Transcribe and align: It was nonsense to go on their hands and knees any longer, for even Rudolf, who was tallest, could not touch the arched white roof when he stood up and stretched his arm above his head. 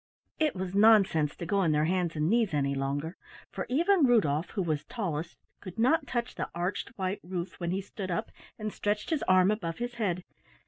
It 0.39 0.55
was 0.55 0.73
nonsense 0.73 1.35
to 1.35 1.45
go 1.45 1.59
on 1.59 1.73
their 1.73 1.85
hands 1.85 2.15
and 2.15 2.27
knees 2.27 2.55
any 2.55 2.73
longer, 2.73 3.17
for 3.51 3.67
even 3.69 4.03
Rudolf, 4.07 4.49
who 4.49 4.63
was 4.63 4.83
tallest, 4.85 5.37
could 5.59 5.77
not 5.77 6.07
touch 6.07 6.33
the 6.33 6.49
arched 6.55 6.89
white 6.97 7.19
roof 7.21 7.59
when 7.59 7.69
he 7.69 7.81
stood 7.81 8.09
up 8.09 8.31
and 8.57 8.73
stretched 8.73 9.11
his 9.11 9.21
arm 9.27 9.51
above 9.51 9.77
his 9.77 9.93
head. 10.01 10.23